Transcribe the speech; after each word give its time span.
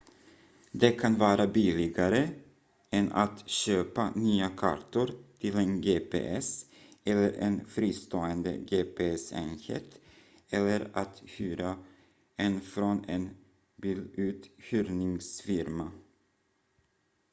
det 0.71 0.91
kan 0.99 1.15
vara 1.17 1.47
billigare 1.47 2.29
än 2.89 3.11
att 3.11 3.49
köpa 3.49 4.09
nya 4.15 4.49
kartor 4.49 5.11
till 5.39 5.55
en 5.57 5.81
gps 5.81 6.65
eller 7.03 7.33
en 7.33 7.65
fristående 7.65 8.57
gps-enhet 8.57 9.99
eller 10.49 10.89
att 10.93 11.21
hyra 11.25 11.83
en 12.35 12.61
från 12.61 13.05
en 13.07 13.29
biluthyrningsfirma 13.75 15.91